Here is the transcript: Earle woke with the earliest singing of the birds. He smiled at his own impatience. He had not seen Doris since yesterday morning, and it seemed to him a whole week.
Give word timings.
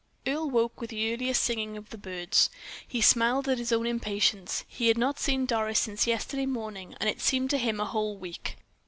Earle 0.25 0.49
woke 0.49 0.81
with 0.81 0.89
the 0.89 1.13
earliest 1.13 1.43
singing 1.43 1.77
of 1.77 1.91
the 1.91 1.97
birds. 1.99 2.49
He 2.87 3.01
smiled 3.01 3.47
at 3.47 3.59
his 3.59 3.71
own 3.71 3.85
impatience. 3.85 4.65
He 4.67 4.87
had 4.87 4.97
not 4.97 5.19
seen 5.19 5.45
Doris 5.45 5.77
since 5.79 6.07
yesterday 6.07 6.47
morning, 6.47 6.95
and 6.99 7.07
it 7.07 7.21
seemed 7.21 7.51
to 7.51 7.59
him 7.59 7.79
a 7.79 7.85
whole 7.85 8.17
week. 8.17 8.57